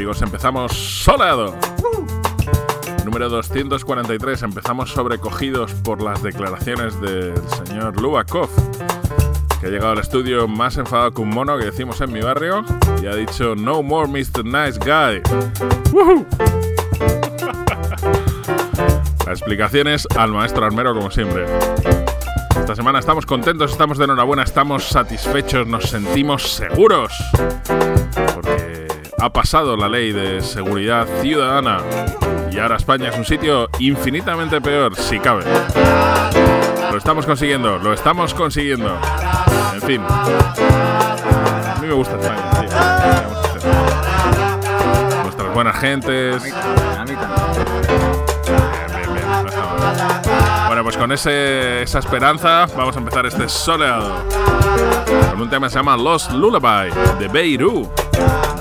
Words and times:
amigos, 0.00 0.22
empezamos 0.22 0.72
soleado. 0.72 1.54
Número 3.04 3.28
243, 3.28 4.44
empezamos 4.44 4.92
sobrecogidos 4.92 5.74
por 5.74 6.00
las 6.00 6.22
declaraciones 6.22 6.98
del 7.02 7.34
señor 7.66 8.00
Lubakov, 8.00 8.48
que 9.60 9.66
ha 9.66 9.68
llegado 9.68 9.92
al 9.92 9.98
estudio 9.98 10.48
más 10.48 10.78
enfadado 10.78 11.12
que 11.12 11.20
un 11.20 11.28
mono 11.28 11.58
que 11.58 11.66
decimos 11.66 12.00
en 12.00 12.12
mi 12.12 12.22
barrio 12.22 12.64
y 13.02 13.08
ha 13.08 13.14
dicho 13.14 13.54
No 13.54 13.82
more 13.82 14.08
Mr. 14.08 14.42
Nice 14.42 14.78
Guy. 14.78 15.20
La 19.26 19.32
explicación 19.32 19.86
es 19.86 20.08
al 20.16 20.30
maestro 20.32 20.64
armero 20.64 20.94
como 20.94 21.10
siempre. 21.10 21.44
Esta 22.58 22.74
semana 22.74 23.00
estamos 23.00 23.26
contentos, 23.26 23.72
estamos 23.72 23.98
de 23.98 24.04
enhorabuena, 24.04 24.44
estamos 24.44 24.84
satisfechos, 24.84 25.66
nos 25.66 25.90
sentimos 25.90 26.54
seguros. 26.54 27.12
Porque 28.34 28.69
ha 29.20 29.30
pasado 29.30 29.76
la 29.76 29.88
ley 29.88 30.12
de 30.12 30.40
seguridad 30.40 31.06
ciudadana 31.20 31.80
y 32.50 32.58
ahora 32.58 32.76
España 32.76 33.10
es 33.10 33.18
un 33.18 33.24
sitio 33.24 33.68
infinitamente 33.78 34.60
peor, 34.60 34.96
si 34.96 35.18
cabe. 35.18 35.44
Lo 36.90 36.96
estamos 36.96 37.26
consiguiendo, 37.26 37.78
lo 37.78 37.92
estamos 37.92 38.32
consiguiendo. 38.34 38.98
En 39.74 39.82
fin. 39.82 40.02
A 40.08 41.78
mí 41.80 41.86
me 41.86 41.92
gusta 41.92 42.16
España, 42.18 42.50
tío. 42.60 42.70
Nuestras 45.22 45.54
buenas 45.54 45.76
gentes. 45.78 46.42
Bueno, 50.66 50.82
pues 50.82 50.96
con 50.96 51.12
ese, 51.12 51.82
esa 51.82 51.98
esperanza 51.98 52.66
vamos 52.76 52.96
a 52.96 52.98
empezar 52.98 53.26
este 53.26 53.48
soleado. 53.48 54.24
Con 55.30 55.42
un 55.42 55.50
tema 55.50 55.66
que 55.66 55.72
se 55.72 55.78
llama 55.78 55.96
Lost 55.96 56.32
Lullaby 56.32 56.90
de 57.18 57.28
Beirut. 57.28 57.88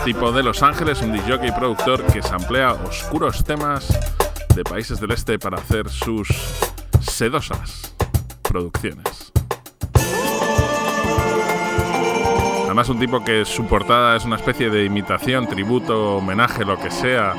Tipo 0.09 0.31
de 0.31 0.41
Los 0.41 0.63
Ángeles, 0.63 1.03
un 1.03 1.13
DJ 1.13 1.49
y 1.49 1.51
productor 1.51 2.03
que 2.07 2.23
samplea 2.23 2.71
oscuros 2.71 3.43
temas 3.43 3.87
de 4.55 4.63
países 4.63 4.99
del 4.99 5.11
este 5.11 5.37
para 5.37 5.57
hacer 5.57 5.87
sus 5.87 6.27
sedosas 6.99 7.95
producciones. 8.41 9.31
Además 12.65 12.89
un 12.89 12.99
tipo 12.99 13.23
que 13.23 13.45
su 13.45 13.67
portada 13.67 14.15
es 14.15 14.25
una 14.25 14.37
especie 14.37 14.71
de 14.71 14.83
imitación, 14.83 15.45
tributo, 15.45 16.17
homenaje, 16.17 16.65
lo 16.65 16.79
que 16.79 16.89
sea, 16.89 17.35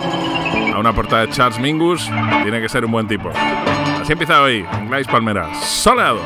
a 0.72 0.78
una 0.78 0.92
portada 0.92 1.26
de 1.26 1.32
Charles 1.32 1.58
Mingus, 1.58 2.08
tiene 2.44 2.60
que 2.60 2.68
ser 2.68 2.84
un 2.84 2.92
buen 2.92 3.08
tipo. 3.08 3.30
Así 4.00 4.12
empieza 4.12 4.40
hoy, 4.40 4.64
en 4.70 5.04
Palmera. 5.06 5.52
Soleado. 5.60 6.20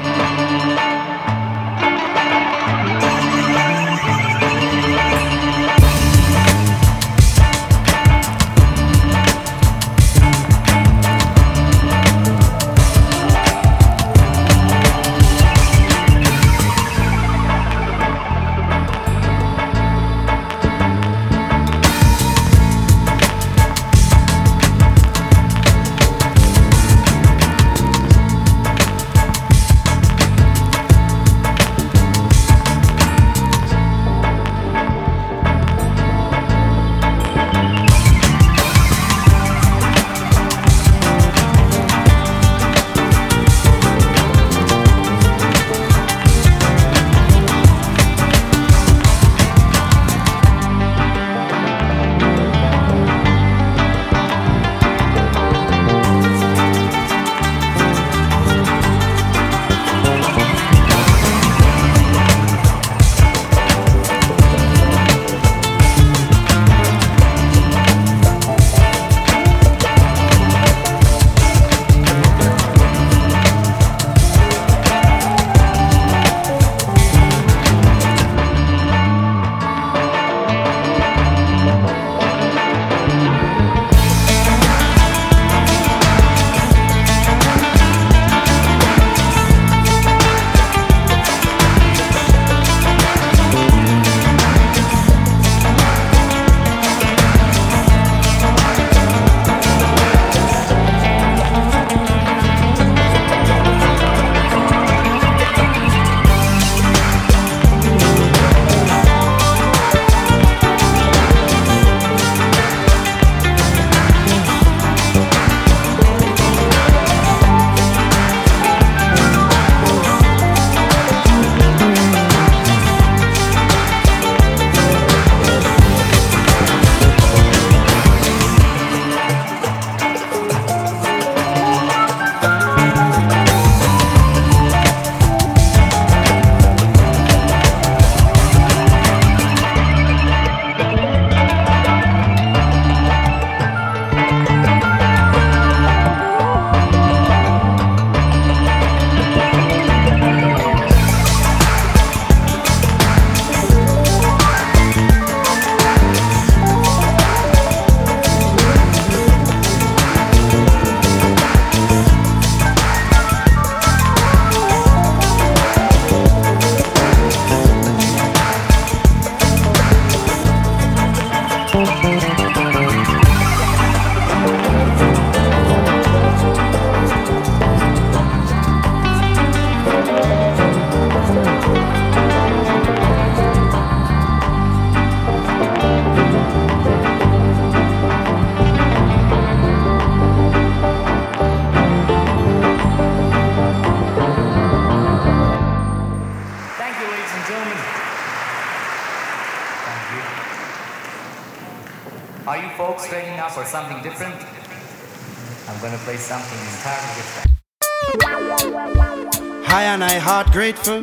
Grateful. 210.52 211.02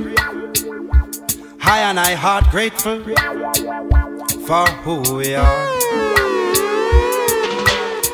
High 1.60 1.82
and 1.90 2.00
I 2.00 2.14
heart 2.14 2.46
grateful 2.52 3.04
for 4.48 4.66
who 4.84 5.16
we 5.18 5.36
are. 5.36 5.66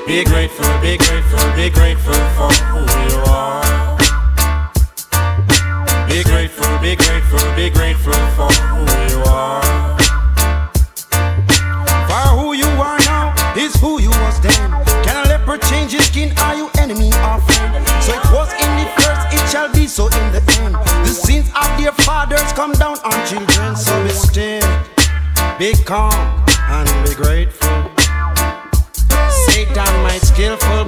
Be 0.08 0.24
grateful, 0.24 0.66
be 0.82 0.98
grateful, 0.98 1.46
be 1.56 1.70
grateful 1.70 2.22
for 2.38 2.52
who 2.72 2.82
you 3.06 3.18
are. 3.28 3.98
Be 6.08 6.24
grateful, 6.24 6.80
be 6.80 6.96
grateful, 6.96 7.56
be 7.56 7.70
grateful 7.70 8.14
for 8.36 8.77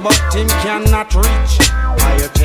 but 0.02 0.18
him 0.34 0.48
cannot 0.48 1.14
reach 1.14 2.39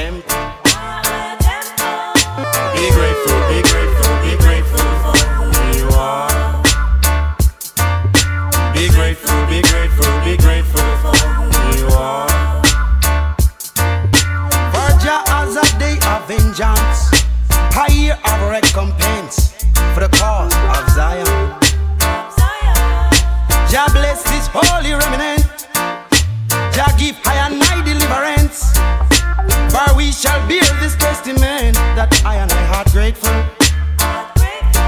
shall 30.15 30.39
bear 30.47 30.63
this 30.79 30.95
testament 30.95 31.75
that 31.99 32.07
I 32.23 32.35
and 32.37 32.51
I 32.51 32.63
heart 32.71 32.87
grateful. 32.95 33.35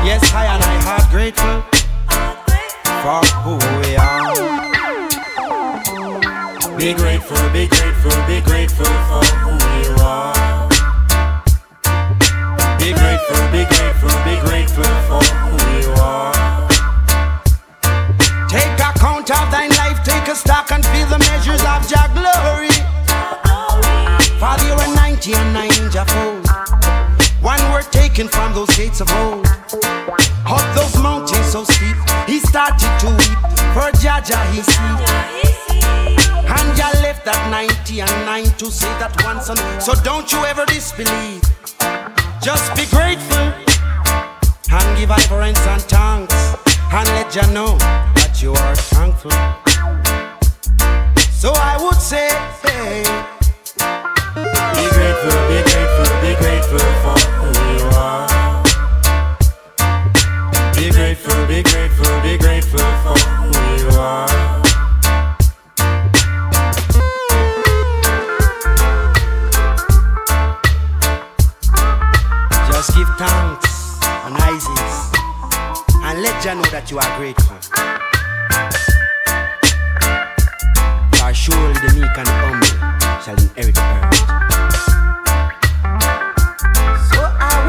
Yes, 0.08 0.24
I 0.32 0.46
and 0.48 0.64
I 0.64 0.76
heart 0.88 1.04
grateful 1.12 1.62
for 3.04 3.20
who 3.44 3.60
we 3.84 4.00
are. 4.00 4.32
Be 6.78 6.94
grateful, 6.94 7.44
be 7.52 7.68
grateful, 7.68 8.16
be 8.24 8.40
grateful 8.40 8.88
for 9.12 9.26
who 9.44 9.52
you 9.84 9.92
are. 10.00 10.72
Be 12.80 12.96
grateful, 12.96 13.44
be 13.52 13.68
grateful, 13.68 14.16
be 14.24 14.40
grateful 14.48 14.88
for 15.12 15.24
who 15.44 15.60
you 15.76 15.92
are. 16.00 16.72
Take 18.48 18.80
account 18.80 19.28
of 19.28 19.52
thine 19.52 19.76
life, 19.76 20.00
take 20.08 20.32
a 20.32 20.36
stock 20.36 20.72
and 20.72 20.86
90 25.28 25.34
and 25.34 25.54
9 25.54 25.92
Jah 25.92 26.06
fold. 26.06 26.48
One 27.42 27.60
word 27.72 27.92
taken 27.92 28.30
from 28.30 28.54
those 28.54 28.74
gates 28.78 29.02
of 29.02 29.12
old. 29.12 29.46
Up 30.46 30.76
those 30.76 30.96
mountains 31.02 31.52
so 31.52 31.66
steep, 31.66 31.98
he 32.28 32.40
started 32.40 32.92
to 33.02 33.08
weep. 33.08 33.40
For 33.76 33.92
Jaja 34.00 34.40
he 34.54 34.62
see. 34.62 34.94
And 36.48 36.78
Jah 36.78 36.92
left 37.04 37.26
that 37.26 37.50
90 37.52 38.02
and 38.02 38.26
9 38.26 38.44
to 38.58 38.72
say 38.72 38.88
that 39.00 39.22
one 39.26 39.42
son. 39.42 39.58
So 39.82 39.94
don't 40.02 40.32
you 40.32 40.46
ever 40.46 40.66
disbelieve. 40.66 41.42
Just 42.42 42.74
be 42.78 42.86
grateful 42.96 43.52
and 44.72 44.98
give 44.98 45.10
reverence 45.10 45.60
and 45.68 45.82
thanks. 45.82 46.56
And 46.94 47.08
let 47.10 47.32
Jah 47.32 47.52
know 47.52 47.78
that 48.16 48.40
you 48.42 48.54
are 48.54 48.76
thankful. 48.96 49.32
So 51.32 51.52
I 51.54 51.78
would 51.84 52.00
say, 52.00 52.30
hey, 52.64 53.37
grateful, 56.40 56.78
be 56.78 56.78
grateful 56.78 56.80
for 57.04 57.18
who 57.40 57.50
you 57.74 57.86
are. 57.96 58.64
Be 60.76 60.90
grateful, 60.92 61.46
be 61.48 61.64
grateful, 61.64 62.22
be 62.22 62.38
grateful 62.38 62.90
for 63.04 63.18
who 63.40 63.50
you 63.78 63.90
are. 63.98 64.28
Just 72.70 72.90
give 72.96 73.10
thanks 73.18 74.00
and 74.04 74.36
praises 74.36 75.12
and 76.04 76.22
let 76.22 76.44
Jah 76.44 76.56
know 76.56 76.70
that 76.72 76.92
you 76.92 77.00
are 77.00 77.18
grateful. 77.18 77.58
For 81.18 81.34
surely 81.34 81.74
the 81.74 81.90
meek 81.96 82.18
and 82.18 82.28
humble 82.28 82.68
shall 83.24 83.38
inherit 83.40 83.76
the 83.76 83.82
earth. 83.82 85.27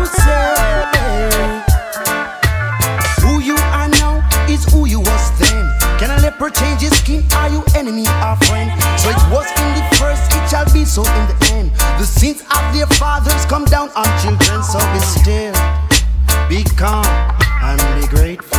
Say, 0.09 1.63
who 3.21 3.41
you 3.41 3.57
are 3.77 3.89
now 3.89 4.25
is 4.49 4.65
who 4.73 4.87
you 4.87 5.01
was 5.01 5.39
then. 5.39 5.65
Can 5.99 6.11
a 6.11 6.51
change 6.51 6.81
his 6.81 6.97
skin? 6.99 7.25
Are 7.33 7.49
you 7.49 7.63
enemy 7.75 8.07
or 8.25 8.37
friend? 8.47 8.71
So 8.99 9.11
it 9.11 9.23
was 9.31 9.47
in 9.59 9.69
the 9.75 9.85
first, 9.97 10.23
it 10.33 10.49
shall 10.49 10.65
be 10.73 10.85
so 10.85 11.03
in 11.03 11.25
the 11.27 11.37
end. 11.53 11.71
The 11.99 12.07
sins 12.07 12.43
of 12.43 12.75
their 12.75 12.87
fathers 12.87 13.45
come 13.47 13.65
down 13.65 13.91
on 13.97 14.07
children, 14.23 14.63
so 14.63 14.79
be 14.93 15.01
still, 15.01 15.55
be 16.49 16.65
calm, 16.77 17.05
and 17.63 17.81
be 18.01 18.07
grateful. 18.09 18.59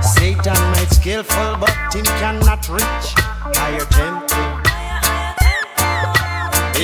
Satan 0.00 0.60
might 0.72 0.90
skillful, 0.90 1.56
but 1.58 1.74
him 1.92 2.04
cannot 2.22 2.68
reach 2.68 3.06
higher 3.56 3.84
temple. 3.86 4.53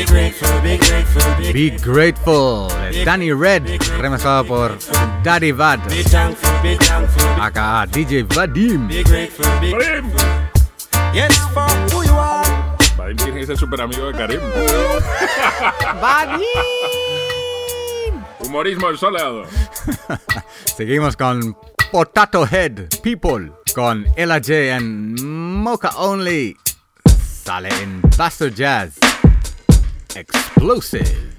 Be 0.01 0.07
grateful, 0.07 0.61
be 0.63 0.79
grateful, 0.79 1.23
be, 1.37 1.53
Be 1.53 1.71
Grateful 1.77 2.69
de 2.91 3.05
Danny 3.05 3.35
Red, 3.35 3.67
remezclado 3.99 4.47
por 4.47 4.79
Daddy 5.23 5.53
Bad, 5.53 5.87
be 5.91 6.03
thankful, 6.03 6.51
be 6.63 6.79
thankful, 6.79 7.23
be, 7.37 7.43
acá 7.43 7.87
DJ 7.87 8.23
Vadim. 8.23 8.89
grateful. 8.89 9.45
Yes, 11.13 11.37
for 11.53 11.69
who 11.93 12.03
you 12.03 12.19
are. 12.19 12.43
Es 13.39 13.51
el 13.51 13.59
super 13.59 13.83
amigo 13.83 14.07
de 14.07 14.15
Karim. 14.17 14.41
Humorismo 18.41 18.97
soleado. 18.97 19.45
Seguimos 20.79 21.15
con 21.15 21.55
Potato 21.93 22.49
Head 22.51 22.89
People 23.03 23.53
con 23.75 24.07
Ella 24.17 24.41
J 24.41 24.77
and 24.77 25.21
Mocha 25.21 25.91
Only. 25.99 26.57
Sale 27.45 27.69
en 27.83 28.01
Faster 28.17 28.51
Jazz. 28.55 29.10
Explosives. 30.17 31.31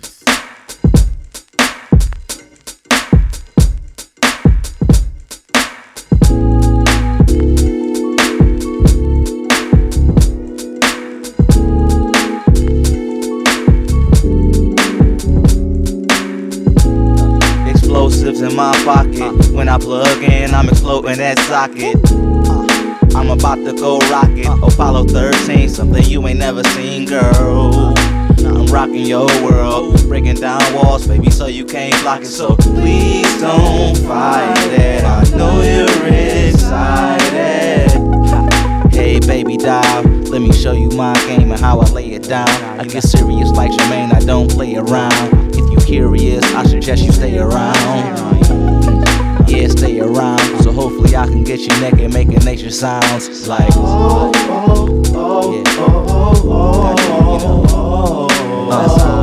In 18.42 18.56
my 18.56 18.74
pocket. 18.84 19.52
When 19.52 19.70
I 19.70 19.78
plug 19.78 20.24
in, 20.24 20.56
I'm 20.56 20.68
exploding 20.68 21.18
that 21.18 21.38
socket. 21.42 21.96
Uh, 22.48 23.16
I'm 23.16 23.30
about 23.30 23.58
to 23.58 23.74
go 23.74 24.00
rocket. 24.10 24.48
Apollo 24.64 25.04
13, 25.10 25.70
something 25.70 26.04
you 26.06 26.26
ain't 26.26 26.40
never 26.40 26.64
seen, 26.64 27.06
girl. 27.06 27.94
Rocking 28.72 29.06
your 29.06 29.28
world, 29.44 30.08
breaking 30.08 30.36
down 30.36 30.62
walls, 30.74 31.06
baby, 31.06 31.30
so 31.30 31.46
you 31.46 31.66
can't 31.66 31.94
block 32.02 32.22
it. 32.22 32.28
So 32.28 32.56
please 32.56 33.40
don't 33.42 33.98
fight 33.98 34.56
it. 34.72 35.04
I 35.04 35.24
know 35.38 35.62
you're 35.62 36.48
excited. 36.48 37.92
Hey, 38.92 39.20
baby 39.20 39.58
doll, 39.58 40.04
let 40.04 40.42
me 40.42 40.54
show 40.54 40.72
you 40.72 40.90
my 40.92 41.14
game 41.26 41.52
and 41.52 41.60
how 41.60 41.82
I 41.82 41.90
lay 41.92 42.12
it 42.14 42.24
down. 42.24 42.48
I 42.80 42.86
get 42.86 43.04
serious 43.04 43.50
like 43.50 43.72
Jermaine, 43.72 44.16
I 44.16 44.20
don't 44.20 44.50
play 44.50 44.76
around. 44.76 45.54
If 45.54 45.70
you 45.72 45.78
curious, 45.86 46.44
I 46.56 46.64
suggest 46.66 47.04
you 47.04 47.12
stay 47.12 47.38
around. 47.38 47.78
Yeah, 49.50 49.68
stay 49.68 50.00
around. 50.00 50.64
So 50.64 50.72
hopefully 50.72 51.16
I 51.16 51.28
can 51.28 51.44
get 51.44 51.60
you 51.60 51.80
naked, 51.82 52.14
making 52.14 52.46
nature 52.46 52.72
sounds 52.72 53.48
like. 53.48 54.71
Yeah. 55.22 55.82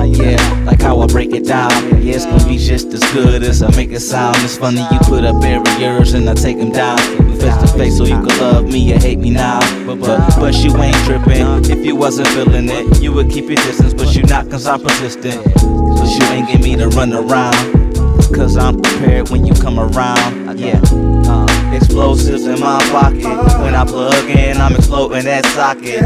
Yeah, 0.07 0.65
like 0.65 0.81
how 0.81 1.01
I 1.01 1.07
break 1.07 1.33
it 1.33 1.45
down. 1.45 1.71
Yeah, 2.03 2.15
it's 2.15 2.25
gonna 2.25 2.47
be 2.47 2.59
just 2.59 2.93
as 2.93 3.03
good 3.13 3.43
as 3.43 3.63
I 3.63 3.71
make 3.77 3.91
it 3.91 4.01
sound. 4.01 4.37
It's 4.39 4.57
funny 4.57 4.81
you 4.81 4.99
put 5.01 5.25
up 5.25 5.41
barriers 5.41 6.15
and 6.15 6.29
I 6.29 6.35
take 6.35 6.59
them 6.59 6.71
down. 6.71 6.99
We 7.27 7.37
face 7.37 7.57
to 7.57 7.69
face 7.79 7.97
so 7.99 8.05
you 8.05 8.15
can 8.15 8.39
love 8.39 8.65
me 8.65 8.93
or 8.95 8.99
hate 8.99 9.19
me 9.19 9.31
now. 9.31 9.61
But, 9.87 10.01
but, 10.01 10.37
but 10.39 10.55
you 10.55 10.77
ain't 10.77 10.97
tripping. 11.05 11.65
If 11.71 11.85
you 11.85 11.97
wasn't 11.97 12.29
feeling 12.29 12.69
it, 12.69 13.01
you 13.03 13.13
would 13.13 13.31
keep 13.31 13.47
your 13.47 13.57
distance. 13.57 13.93
But 13.95 14.15
you 14.15 14.23
not 14.25 14.51
cause 14.51 14.67
I'm 14.67 14.81
persistent. 14.81 15.43
But 15.45 16.09
you 16.15 16.23
ain't 16.31 16.49
get 16.49 16.63
me 16.63 16.77
to 16.77 16.89
run 16.89 17.13
around. 17.13 17.95
Cause 18.35 18.57
I'm 18.57 18.81
prepared 18.81 19.31
when 19.31 19.47
you 19.47 19.55
come 19.55 19.81
around. 19.81 20.59
Yeah. 20.59 20.81
Uh, 21.27 21.48
Explosives 21.73 22.47
in 22.47 22.61
my 22.61 22.79
pocket. 22.91 23.25
When 23.61 23.75
I 23.75 23.85
plug 23.85 24.31
in, 24.31 24.57
I'm 24.57 24.75
exploding 24.75 25.25
that 25.25 25.45
socket. 25.47 26.03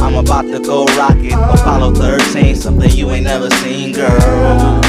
I'm 0.00 0.14
about 0.14 0.42
to 0.42 0.60
go 0.60 0.84
rocket. 0.96 1.32
Apollo 1.32 1.94
13, 1.94 2.56
something 2.56 2.90
you 2.90 3.10
ain't 3.10 3.24
never 3.24 3.50
seen, 3.50 3.92
girl. 3.92 4.80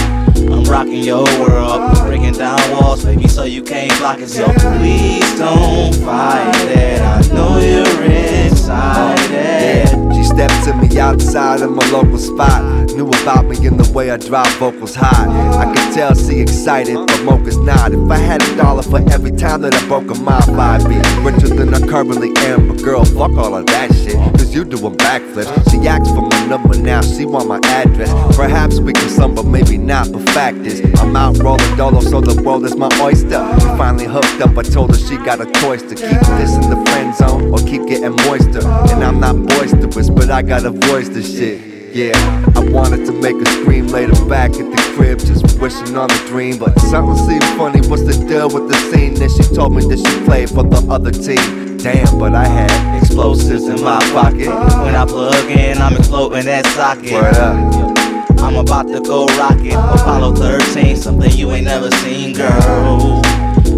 I'm 0.51 0.63
rocking 0.63 1.03
your 1.03 1.25
world, 1.39 1.97
breaking 2.05 2.33
down 2.33 2.59
walls, 2.71 3.03
baby, 3.03 3.27
so 3.27 3.43
you 3.43 3.61
can't 3.61 3.91
block 3.99 4.19
it. 4.19 4.29
So 4.29 4.45
please 4.45 5.37
don't 5.37 5.93
fight 6.05 6.55
it. 6.67 7.01
I 7.01 7.21
know 7.33 7.59
you're 7.59 8.45
excited 8.45 9.89
She 10.15 10.23
stepped 10.23 10.63
to 10.65 10.73
me 10.75 10.99
outside 10.99 11.61
of 11.61 11.71
my 11.71 11.85
local 11.89 12.17
spot. 12.17 12.88
Knew 12.99 13.07
about 13.07 13.45
me 13.45 13.55
in 13.65 13.77
the 13.77 13.89
way 13.93 14.11
I 14.11 14.17
drop 14.17 14.49
vocals 14.59 14.93
high. 14.93 15.27
I 15.57 15.73
could 15.73 15.95
tell 15.95 16.13
she 16.13 16.41
excited, 16.41 16.95
but 16.95 17.23
Moka's 17.23 17.55
not. 17.55 17.93
If 17.93 18.11
I 18.11 18.17
had 18.17 18.41
a 18.41 18.57
dollar 18.57 18.83
for 18.83 18.99
every 19.09 19.31
time 19.31 19.61
that 19.61 19.73
I 19.73 19.87
broke 19.87 20.11
a 20.11 20.15
mile, 20.15 20.43
I'd 20.59 20.83
be 20.83 20.99
richer 21.23 21.47
than 21.47 21.73
I 21.73 21.79
currently 21.79 22.33
am. 22.43 22.67
But 22.67 22.83
girl, 22.83 23.05
fuck 23.05 23.31
all 23.37 23.55
of 23.55 23.65
that 23.67 23.95
shit, 23.95 24.17
cause 24.35 24.53
you 24.53 24.65
doing 24.65 24.97
backflips. 24.97 25.71
She 25.71 25.87
asked 25.87 26.13
for 26.13 26.23
my 26.23 26.45
number 26.47 26.77
now, 26.77 26.99
she 27.01 27.25
want 27.25 27.47
my 27.47 27.61
address. 27.63 28.11
Perhaps 28.35 28.81
we 28.81 28.91
can 28.91 29.07
some, 29.07 29.33
but 29.33 29.45
maybe 29.45 29.77
not. 29.77 30.11
But 30.11 30.29
fact 30.31 30.57
is, 30.67 30.81
I'm 30.99 31.15
out 31.15 31.37
rolling 31.37 31.77
dolo, 31.77 32.01
so 32.01 32.19
the 32.19 32.35
world 32.43 32.65
is 32.65 32.75
my 32.75 32.89
oyster. 32.99 33.39
We 33.63 33.77
finally 33.79 34.07
hooked 34.07 34.41
up, 34.41 34.57
I 34.57 34.63
told 34.63 34.93
her 34.93 34.99
she 34.99 35.15
got 35.15 35.39
a 35.39 35.49
choice 35.61 35.83
to 35.83 35.95
keep 35.95 36.19
this 36.35 36.53
in 36.53 36.69
the 36.69 36.83
friend 36.91 37.15
zone 37.15 37.53
or 37.53 37.59
keep 37.59 37.87
getting 37.87 38.11
moister. 38.27 38.67
And 38.91 39.05
I'm 39.05 39.21
not 39.21 39.37
boisterous, 39.55 40.09
but 40.09 40.29
I 40.29 40.41
got 40.41 40.65
a 40.65 40.71
voice 40.71 41.07
to 41.07 41.23
shit. 41.23 41.68
Yeah, 41.91 42.13
I 42.55 42.59
wanted 42.69 43.05
to 43.07 43.13
make 43.13 43.35
a 43.35 43.45
scream 43.49 43.87
later 43.87 44.13
back 44.25 44.51
at 44.51 44.57
the 44.57 44.93
crib, 44.95 45.17
just 45.19 45.59
wishing 45.59 45.97
on 45.97 46.11
a 46.11 46.27
dream. 46.27 46.59
But 46.59 46.79
something 46.81 47.15
seemed 47.25 47.43
funny. 47.57 47.81
What's 47.87 48.03
the 48.03 48.13
deal 48.27 48.47
with 48.47 48.67
the 48.69 48.75
scene? 48.91 49.15
Then 49.15 49.29
she 49.29 49.43
told 49.55 49.73
me 49.73 49.83
that 49.85 49.97
she 49.97 50.25
played 50.25 50.49
for 50.49 50.63
the 50.63 50.85
other 50.87 51.09
team. 51.09 51.77
Damn, 51.77 52.19
but 52.19 52.35
I 52.35 52.45
had 52.45 53.01
explosives 53.01 53.67
in 53.67 53.83
my 53.83 53.99
pocket. 54.11 54.49
When 54.83 54.95
I 54.95 55.05
plug 55.05 55.49
in, 55.49 55.79
I'm 55.79 55.95
exploding 55.95 56.45
that 56.45 56.65
socket. 56.67 57.11
Word 57.11 57.35
up. 57.35 58.39
I'm 58.39 58.55
about 58.55 58.87
to 58.89 59.01
go 59.01 59.25
rocket. 59.25 59.73
Apollo 59.73 60.35
13, 60.35 60.95
something 60.95 61.31
you 61.31 61.51
ain't 61.51 61.65
never 61.65 61.89
seen, 61.91 62.35
girl. 62.35 63.21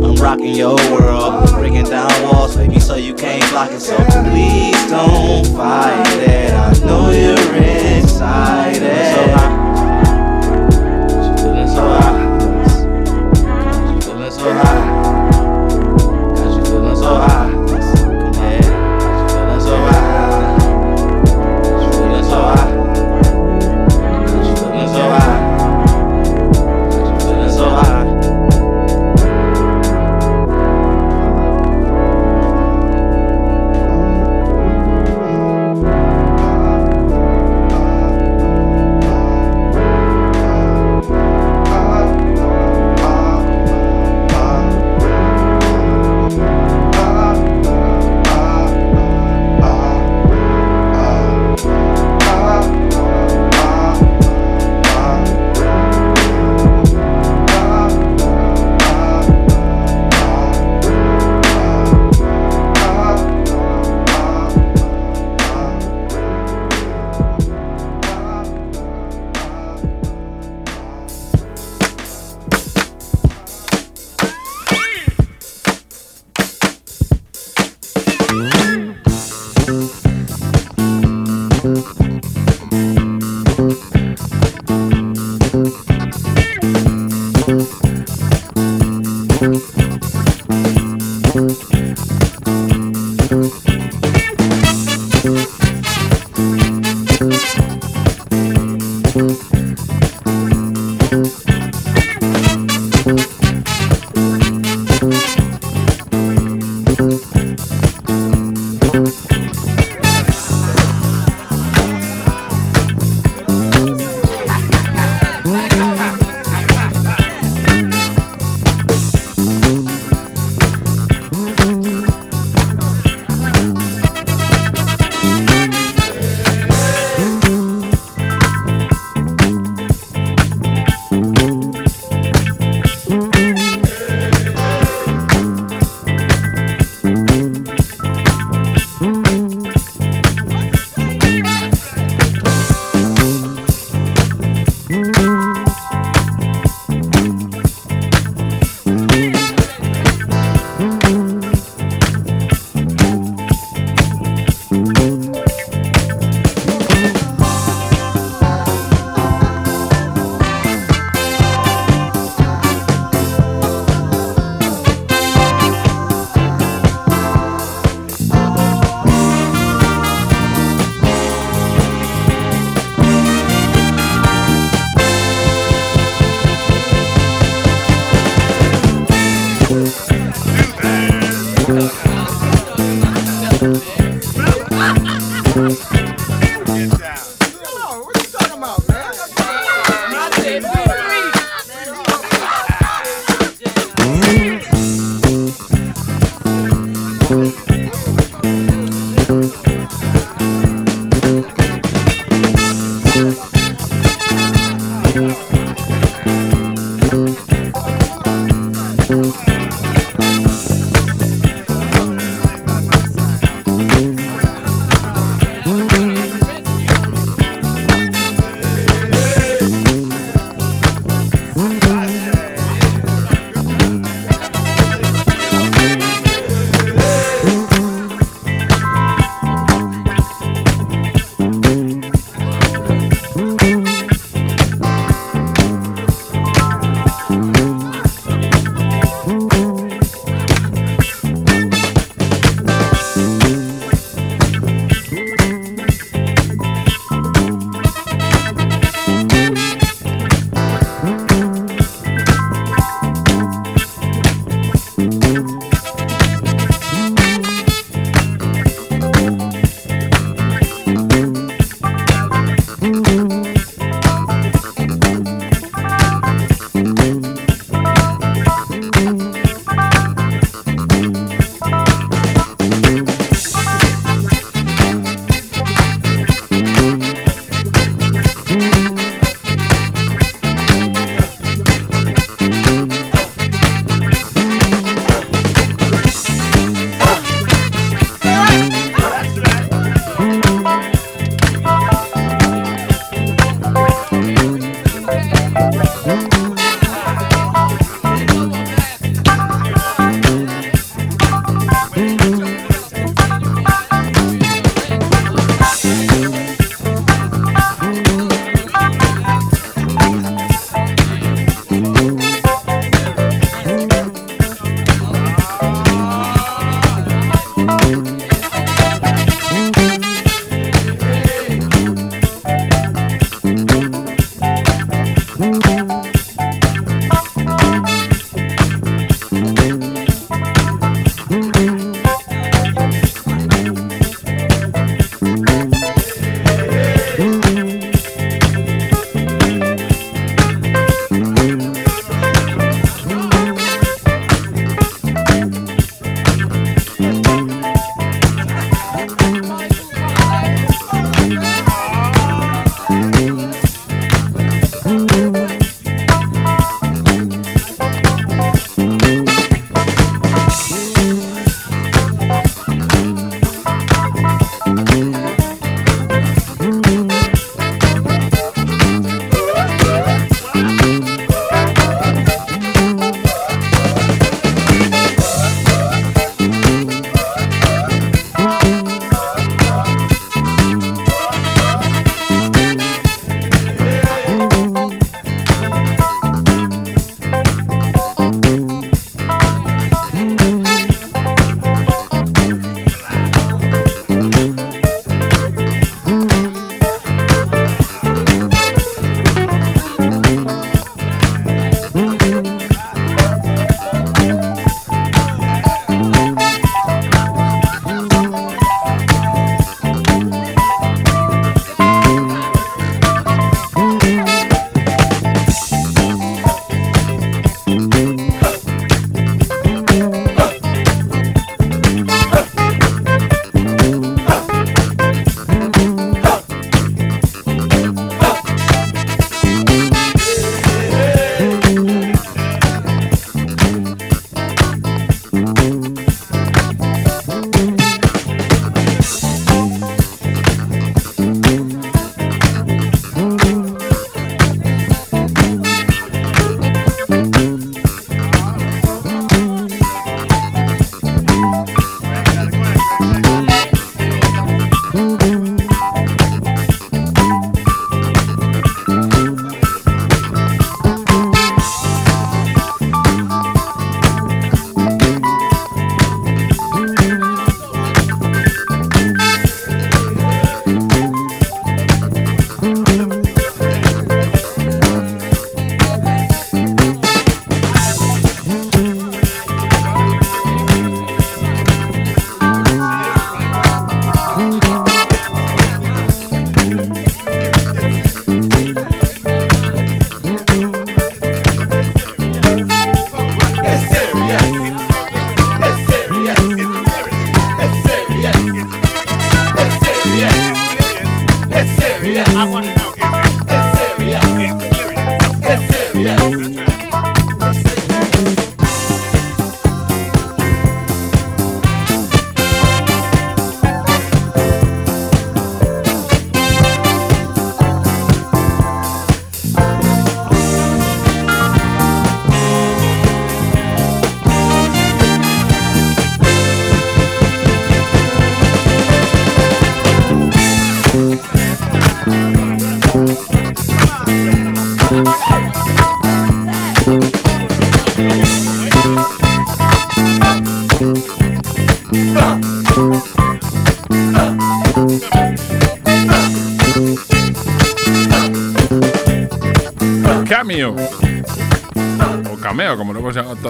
I'm 0.03 0.15
rocking 0.15 0.55
your 0.55 0.75
world, 0.91 1.49
breaking 1.51 1.85
down 1.85 2.11
walls, 2.23 2.55
baby, 2.55 2.79
so 2.79 2.95
you 2.95 3.13
can't 3.13 3.47
block 3.51 3.71
it. 3.71 3.79
So 3.79 3.95
please 3.97 4.89
don't 4.89 5.45
fight 5.55 6.05
it. 6.17 6.53
I 6.53 6.73
know 6.85 7.11
you're 7.11 7.97
excited. 7.99 8.81
So 9.15 9.60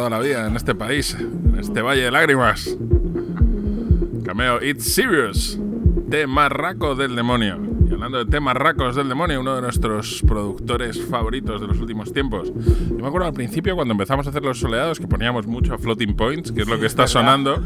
toda 0.02 0.10
la 0.10 0.20
vida 0.20 0.48
en 0.48 0.56
este 0.56 0.74
país, 0.74 1.16
en 1.20 1.60
este 1.60 1.84
valle 1.84 2.02
de 2.02 2.10
lágrimas. 2.10 2.76
Cameo 4.26 4.60
It's 4.60 4.96
Serious, 4.96 5.60
de 6.08 6.26
Marraco 6.26 6.96
del 6.96 7.16
Demonio 7.16 7.71
hablando 8.12 8.26
de 8.26 8.32
temas 8.32 8.56
racos 8.58 8.96
del 8.96 9.08
demonio, 9.08 9.40
uno 9.40 9.56
de 9.56 9.62
nuestros 9.62 10.22
productores 10.28 11.02
favoritos 11.06 11.62
de 11.62 11.68
los 11.68 11.80
últimos 11.80 12.12
tiempos. 12.12 12.52
Yo 12.54 12.98
me 12.98 13.08
acuerdo 13.08 13.28
al 13.28 13.34
principio 13.34 13.74
cuando 13.76 13.94
empezamos 13.94 14.28
a 14.28 14.32
hacer 14.32 14.44
los 14.44 14.60
soleados 14.60 15.00
que 15.00 15.08
poníamos 15.08 15.48
mucho 15.48 15.78
Floating 15.78 16.16
Points, 16.16 16.52
que 16.52 16.64
es 16.64 16.68
lo 16.68 16.78
que 16.78 16.88
está 16.88 17.08
sonando. 17.08 17.64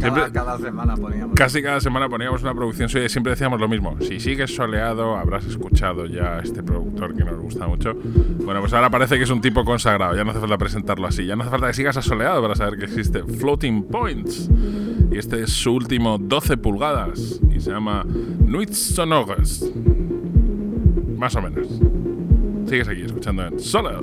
Cada, 0.00 0.32
cada 0.32 0.58
semana 0.58 0.96
poníamos. 0.96 1.36
Casi 1.36 1.62
cada 1.62 1.80
semana 1.80 2.08
poníamos 2.08 2.42
una 2.42 2.54
producción 2.54 2.88
suya 2.88 3.04
y 3.04 3.08
siempre 3.08 3.30
decíamos 3.30 3.60
lo 3.60 3.68
mismo. 3.68 3.96
Si 4.00 4.18
sigues 4.18 4.54
soleado, 4.54 5.16
habrás 5.16 5.44
escuchado 5.46 6.06
ya 6.06 6.38
a 6.38 6.40
este 6.40 6.64
productor 6.64 7.14
que 7.14 7.24
nos 7.24 7.38
gusta 7.38 7.68
mucho. 7.68 7.94
Bueno, 7.94 8.60
pues 8.60 8.72
ahora 8.72 8.90
parece 8.90 9.16
que 9.16 9.24
es 9.24 9.30
un 9.30 9.40
tipo 9.40 9.64
consagrado. 9.64 10.16
Ya 10.16 10.24
no 10.24 10.32
hace 10.32 10.40
falta 10.40 10.58
presentarlo 10.58 11.06
así. 11.06 11.24
Ya 11.24 11.36
no 11.36 11.42
hace 11.42 11.50
falta 11.50 11.68
que 11.68 11.74
sigas 11.74 11.96
a 11.96 12.02
soleado 12.02 12.42
para 12.42 12.56
saber 12.56 12.78
que 12.78 12.86
existe 12.86 13.22
Floating 13.22 13.84
Points. 13.84 14.50
Y 15.14 15.18
este 15.18 15.44
es 15.44 15.52
su 15.52 15.72
último 15.72 16.18
12 16.18 16.56
pulgadas 16.56 17.40
y 17.54 17.60
se 17.60 17.70
llama 17.70 18.04
Nuits 18.04 18.76
Sonogas. 18.76 19.64
Más 21.16 21.36
o 21.36 21.40
menos. 21.40 21.68
Sigues 22.68 22.88
aquí 22.88 23.02
escuchando 23.02 23.46
en 23.46 23.60
Solo. 23.60 24.02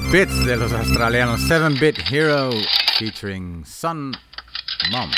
Bits 0.00 0.44
de 0.44 0.56
los 0.56 0.72
australianos 0.72 1.40
7-Bit 1.42 2.10
Hero 2.10 2.50
featuring 2.98 3.64
Sun 3.64 4.12
Mum. 4.90 5.10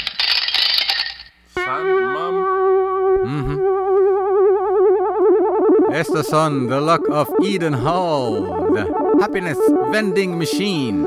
Sun 1.55 2.13
Mum. 2.13 2.35
Mm 3.25 3.45
-hmm. 3.47 3.59
Estos 5.95 6.27
son 6.27 6.69
The 6.69 6.81
Luck 6.81 7.09
of 7.09 7.29
Eden 7.43 7.73
Hall, 7.73 8.73
The 8.75 8.87
Happiness 9.21 9.59
Vending 9.93 10.39
Machine. 10.39 11.03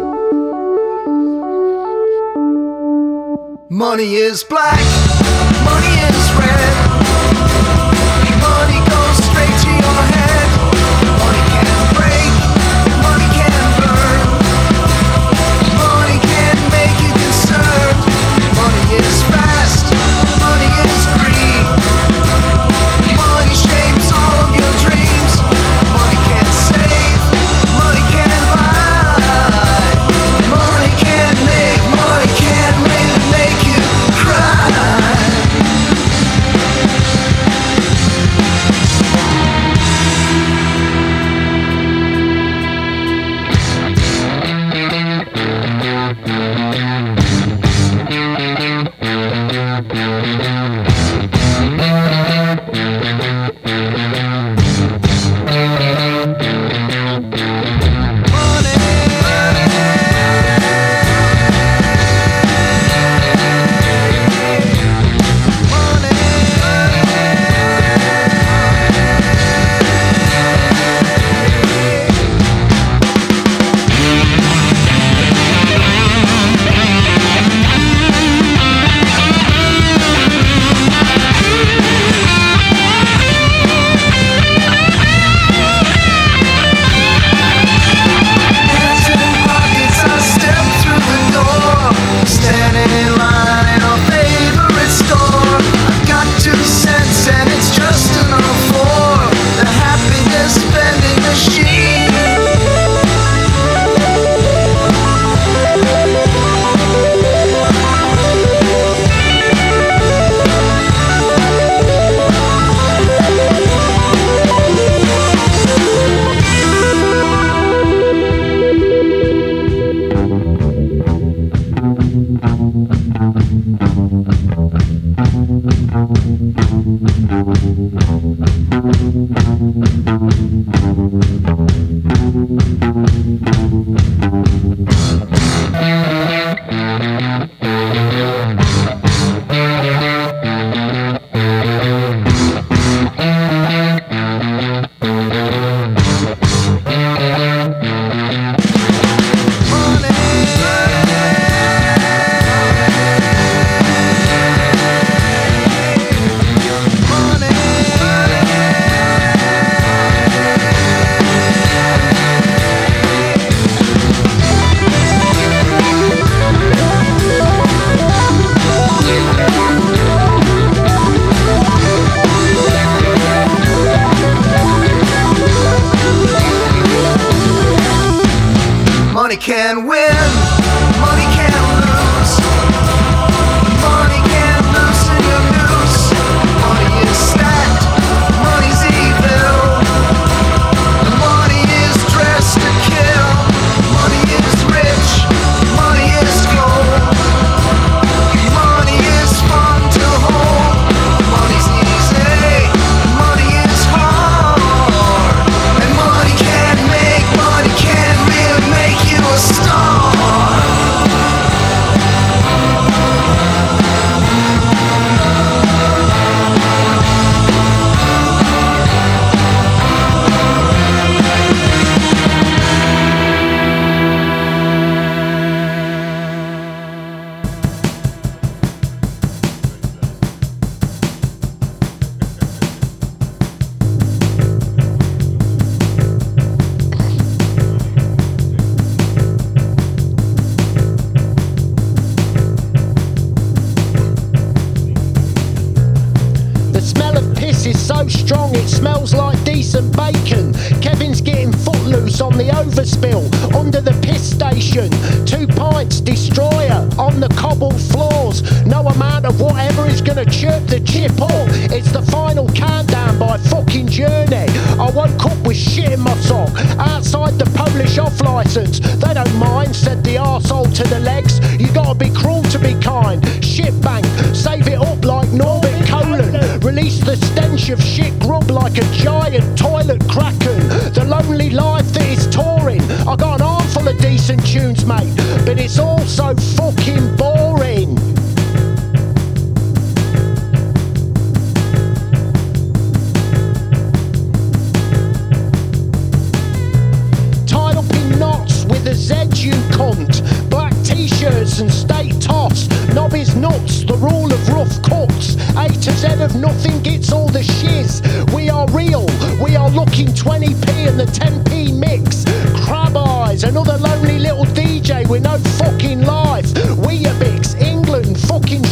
Money 3.69 4.15
is 4.15 4.43
black, 4.43 4.79
money 5.63 5.93
is 6.09 6.31
red. 6.39 6.68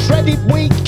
Fucking 0.08 0.38
shredded 0.48 0.87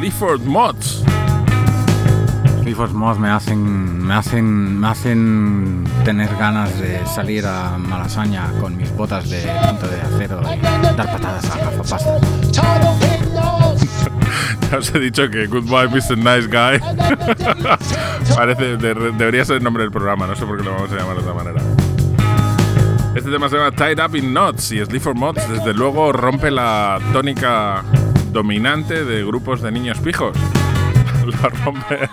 Sleaford 0.00 0.40
Mods. 0.46 1.02
Clifford 2.62 2.92
Moss 2.92 3.18
me 3.18 3.28
hacen, 3.28 4.02
me 4.06 4.14
hacen, 4.14 4.80
me 4.80 4.88
hacen 4.88 5.84
tener 6.04 6.34
ganas 6.36 6.78
de 6.80 7.04
salir 7.06 7.44
a 7.46 7.76
Malasaña 7.76 8.50
con 8.60 8.76
mis 8.78 8.90
botas 8.96 9.28
de 9.28 9.42
punto 9.68 9.88
de 9.88 10.00
acero 10.00 10.40
y 10.40 10.58
dar 10.96 10.96
patadas 11.12 11.50
a 11.50 11.58
gafapastas. 11.58 12.06
Ya 14.70 14.78
os 14.78 14.94
he 14.94 15.00
dicho 15.00 15.28
que 15.28 15.46
Goodbye 15.48 15.88
Mr. 15.88 16.16
Nice 16.16 16.46
Guy 16.46 16.78
parece 18.36 18.76
de- 18.76 18.94
debería 18.94 19.44
ser 19.44 19.56
el 19.56 19.64
nombre 19.64 19.82
del 19.82 19.90
programa, 19.90 20.26
no 20.28 20.36
sé 20.36 20.46
por 20.46 20.56
qué 20.58 20.62
lo 20.64 20.72
vamos 20.72 20.92
a 20.92 20.96
llamar 20.96 21.16
de 21.16 21.22
otra 21.22 21.34
manera. 21.34 21.60
Este 23.16 23.30
tema 23.32 23.48
se 23.48 23.56
llama 23.56 23.72
Tied 23.72 23.98
Up 24.02 24.14
in 24.14 24.30
Knots 24.30 24.70
y 24.70 24.84
Sleaford 24.84 25.16
Mods 25.16 25.48
desde 25.50 25.74
luego 25.74 26.12
rompe 26.12 26.52
la 26.52 27.00
tónica 27.12 27.82
dominante 28.32 29.04
de 29.04 29.24
grupos 29.24 29.62
de 29.62 29.72
niños 29.72 29.98
pijos. 29.98 30.36
Lo 31.26 31.48
rompe, 31.48 32.08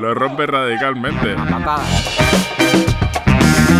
lo 0.00 0.14
rompe 0.14 0.46
radicalmente. 0.46 1.36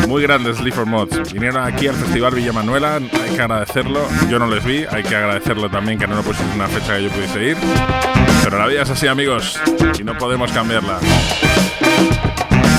Muy 0.08 0.22
grandes 0.22 0.58
Sleaford 0.58 0.86
Mods. 0.86 1.32
Vinieron 1.32 1.64
aquí 1.64 1.86
al 1.88 1.94
Festival 1.94 2.34
Villa 2.34 2.52
Manuela, 2.52 2.96
hay 2.96 3.34
que 3.34 3.40
agradecerlo. 3.40 4.00
Yo 4.28 4.38
no 4.38 4.46
les 4.46 4.64
vi, 4.64 4.84
hay 4.90 5.02
que 5.02 5.16
agradecerlo 5.16 5.70
también 5.70 5.98
que 5.98 6.06
no 6.06 6.16
lo 6.16 6.22
pusieron 6.22 6.50
en 6.50 6.60
una 6.60 6.68
fecha 6.68 6.96
que 6.96 7.04
yo 7.04 7.10
pudiese 7.10 7.44
ir. 7.44 7.56
Pero 8.42 8.58
la 8.58 8.66
vida 8.66 8.82
es 8.82 8.90
así, 8.90 9.06
amigos, 9.06 9.58
y 9.98 10.04
no 10.04 10.18
podemos 10.18 10.52
cambiarla. 10.52 10.98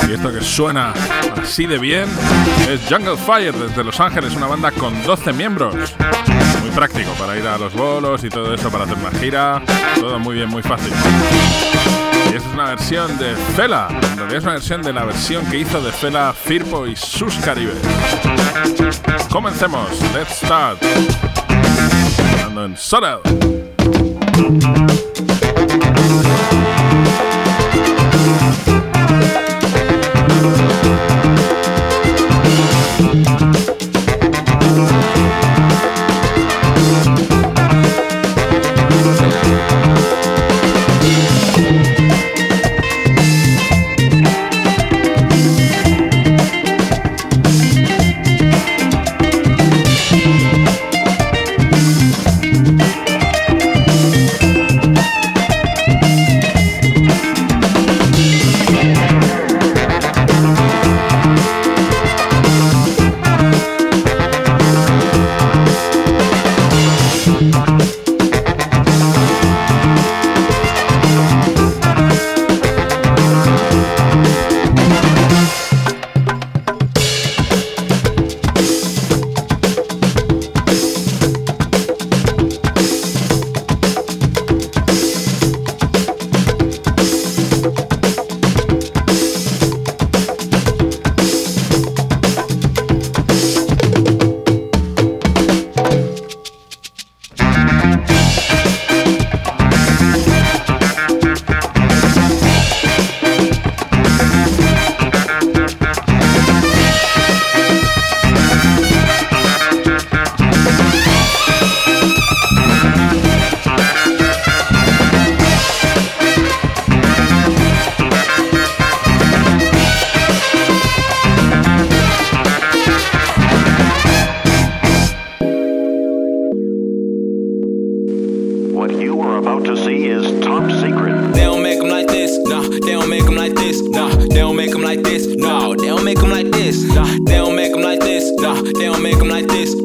Y 0.07 0.13
esto 0.13 0.31
que 0.31 0.41
suena 0.41 0.93
así 1.41 1.65
de 1.65 1.79
bien 1.79 2.07
es 2.69 2.81
Jungle 2.87 3.17
Fire 3.17 3.53
desde 3.53 3.83
Los 3.83 3.99
Ángeles, 3.99 4.35
una 4.35 4.47
banda 4.47 4.71
con 4.71 5.01
12 5.03 5.33
miembros. 5.33 5.95
Práctico 6.75 7.11
para 7.17 7.37
ir 7.37 7.47
a 7.47 7.57
los 7.57 7.73
bolos 7.73 8.23
y 8.25 8.29
todo 8.29 8.53
eso, 8.53 8.69
para 8.69 8.83
hacer 8.83 8.97
una 8.97 9.11
gira. 9.17 9.61
Todo 9.97 10.19
muy 10.19 10.35
bien, 10.35 10.49
muy 10.49 10.61
fácil. 10.61 10.91
Y 12.25 12.35
esta 12.35 12.49
es 12.49 12.53
una 12.53 12.65
versión 12.65 13.17
de 13.17 13.33
Fela. 13.55 13.87
En 13.89 14.17
realidad 14.17 14.37
es 14.37 14.43
una 14.43 14.53
versión 14.53 14.81
de 14.81 14.91
la 14.91 15.05
versión 15.05 15.45
que 15.45 15.59
hizo 15.59 15.81
de 15.81 15.91
Fela 15.93 16.33
Firpo 16.33 16.85
y 16.85 16.95
sus 16.97 17.35
Caribes. 17.35 17.77
Comencemos. 19.31 19.89
Let's 20.13 20.35
start. 20.35 20.83
Sonando 22.17 22.65
en 22.65 22.77
Soda. 22.77 23.19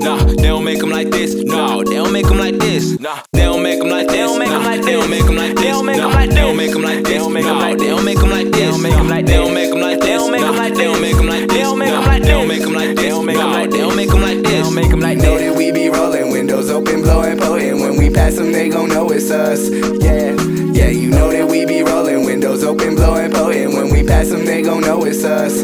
Nah. 0.00 0.16
They 0.24 0.48
don't 0.48 0.64
make 0.64 0.80
them 0.80 0.90
like 0.90 1.10
this, 1.10 1.34
no. 1.34 1.82
They 1.84 1.96
don't 1.96 2.12
make 2.12 2.26
them 2.26 2.38
like 2.38 2.58
this, 2.58 2.98
nah. 2.98 3.22
They 3.32 3.42
don't 3.42 3.62
make 3.62 3.78
them 3.78 3.88
like 3.88 4.08
this. 4.08 4.16
They 4.16 4.22
don't 4.26 4.38
make 4.38 4.48
them 4.48 4.64
like 4.64 4.76
this. 4.78 4.86
They 4.86 4.92
don't 4.92 5.10
make 5.10 5.24
them 5.24 5.36
like 5.36 5.54
this. 5.54 5.60
They 5.60 5.70
don't 5.70 5.90
make 5.90 5.96
them 5.96 6.06
like 6.06 7.04
this, 7.04 7.10
they 7.10 7.18
don't 7.18 7.32
make 7.34 7.44
them 7.44 7.58
like 7.58 7.76
this, 7.76 7.80
they 7.80 7.88
don't 7.90 8.04
make 8.04 8.18
them 8.18 8.30
like 8.30 8.40
this, 8.40 8.60
they 8.60 9.36
don't 9.36 9.54
make 9.54 9.70
them 9.70 9.80
like 9.80 10.06
this, 10.06 10.16
they 10.16 10.22
don't 10.22 10.38
make 10.38 10.40
them 10.40 10.46
like 10.46 10.58
this, 10.58 10.70
they 10.70 10.84
don't 10.88 11.00
make 11.00 11.12
them 11.12 11.24
like 11.24 11.46
this, 11.48 12.26
they 12.26 12.30
don't 12.30 12.48
make 12.48 12.62
them 12.62 12.74
like 12.74 12.96
this, 12.96 13.02
they 13.02 13.08
don't 13.08 13.26
make 13.26 13.38
them 13.40 13.52
like 13.52 13.70
this, 13.70 13.72
they 13.72 13.80
don't 13.80 13.96
make 13.96 14.10
them 14.10 14.20
like 14.22 14.42
this, 14.42 14.50
they 14.50 14.60
don't 14.62 14.74
make 14.74 14.90
them 14.90 15.00
like 15.00 15.18
Know 15.18 15.38
this. 15.38 15.50
that 15.50 15.56
we 15.56 15.72
be 15.72 15.88
rolling, 15.88 16.30
windows 16.30 16.70
open, 16.70 17.02
blowing 17.02 17.38
potent. 17.38 17.80
When 17.80 17.96
we 17.96 18.10
pass 18.10 18.36
them, 18.36 18.52
they 18.52 18.68
gon' 18.68 18.88
know 18.88 19.10
it's 19.10 19.30
us. 19.30 19.68
Yeah, 19.70 20.34
yeah, 20.72 20.88
you 20.90 21.10
know 21.10 21.30
that 21.30 21.46
we 21.48 21.64
be 21.66 21.82
rolling, 21.82 22.24
windows 22.24 22.64
open, 22.64 22.94
blowing 22.94 23.30
potent. 23.32 23.74
When 23.74 23.90
we 23.90 24.02
pass 24.02 24.28
them, 24.30 24.44
they 24.44 24.62
gon' 24.62 24.80
know 24.82 25.04
it's 25.04 25.24
us. 25.24 25.62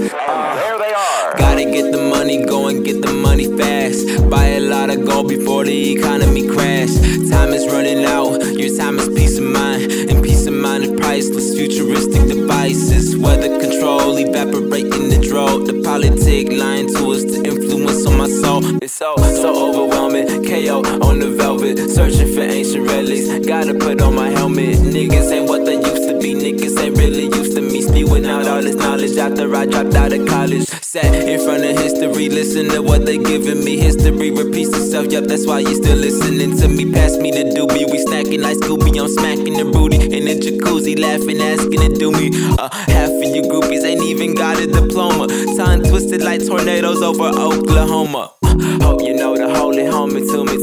Gotta 1.39 1.65
get 1.65 1.93
the 1.93 1.99
money, 1.99 2.45
go 2.45 2.69
and 2.69 2.85
get 2.85 3.03
the 3.03 3.13
money 3.13 3.47
fast. 3.59 4.31
Buy 4.31 4.47
a 4.57 4.61
lot 4.61 4.91
of 4.91 5.05
gold 5.05 5.29
before 5.29 5.65
the 5.65 5.93
economy 5.93 6.47
crash. 6.49 6.95
Time 7.31 7.53
is 7.53 7.67
running 7.67 8.05
out, 8.05 8.41
your 8.57 8.75
time 8.77 8.99
is 8.99 9.09
peace 9.09 9.39
of 9.39 9.45
mind. 9.45 9.93
And 10.11 10.25
peace 10.25 10.47
of 10.47 10.55
mind 10.55 10.85
is 10.85 10.93
priceless. 10.99 11.55
Futuristic 11.55 12.27
devices, 12.29 13.17
weather 13.17 13.61
control, 13.61 14.19
evaporating 14.19 15.09
the 15.09 15.27
drought. 15.29 15.67
The 15.67 15.83
politic 15.83 16.53
lying 16.53 16.89
to 16.95 17.11
us 17.11 17.25
to 17.25 17.45
influence 17.45 18.07
on 18.07 18.17
my 18.17 18.29
soul. 18.29 18.61
It's 18.83 18.93
so, 18.93 19.15
so 19.17 19.51
overwhelming. 19.69 20.27
KO 20.45 20.83
on 21.03 21.19
the 21.19 21.31
velvet, 21.31 21.79
searching 21.91 22.35
for 22.35 22.43
ancient 22.43 22.89
relics. 22.89 23.47
Gotta 23.47 23.75
put 23.75 24.01
on 24.01 24.15
my 24.15 24.31
helmet. 24.31 24.77
Niggas 24.77 25.33
ain't 25.33 25.49
what 25.49 25.65
they 25.67 25.77
used 25.77 26.09
to 26.09 26.19
be, 26.19 26.35
niggas 26.35 26.79
ain't 26.81 26.97
really 26.97 27.25
used 27.25 27.57
to 27.57 27.63
me. 27.63 27.83
Spewing 27.83 28.27
out 28.27 28.47
all 28.47 28.63
this 28.63 28.77
knowledge 28.77 29.17
after 29.17 29.55
I 29.55 29.67
dropped 29.67 29.95
out 29.95 30.13
of 30.13 30.27
college. 30.27 30.66
In 30.97 31.39
front 31.41 31.63
of 31.63 31.77
history, 31.77 32.31
listen 32.31 32.71
to 32.71 32.81
what 32.81 33.05
they 33.05 33.19
giving 33.19 33.63
me. 33.63 33.77
History 33.77 34.31
repeats 34.31 34.71
itself, 34.71 35.13
yup, 35.13 35.25
that's 35.25 35.47
why 35.47 35.59
you 35.59 35.75
still 35.75 35.99
listening 35.99 36.57
to 36.57 36.69
me. 36.69 36.91
Pass 36.91 37.19
me 37.19 37.31
the 37.31 37.45
doobie, 37.53 37.91
we 37.91 37.99
snacking 38.03 38.41
like 38.41 38.57
Scooby. 38.57 38.99
I'm 38.99 39.09
smacking 39.09 39.55
the 39.55 39.67
booty 39.67 39.97
in 39.97 40.25
the 40.25 40.35
jacuzzi, 40.41 40.99
laughing, 40.99 41.43
asking 41.43 41.81
to 41.81 41.89
do 41.99 42.11
me. 42.13 42.31
Uh, 42.59 42.71
half 42.89 43.11
of 43.11 43.25
you 43.25 43.43
groupies 43.43 43.85
ain't 43.85 44.03
even 44.05 44.35
got 44.35 44.59
a 44.59 44.67
diploma. 44.67 45.27
Tongue 45.57 45.83
twisted 45.83 46.23
like 46.23 46.47
tornadoes 46.47 47.03
over 47.03 47.29
Oklahoma. 47.29 48.33
Hope 48.81 49.03
you 49.03 49.15
know 49.15 49.37
the 49.37 49.53
holy 49.55 49.83
homie 49.83 50.25
to 50.33 50.45
me. 50.45 50.63